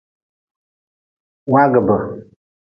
[1.51, 1.95] Waagʼbe.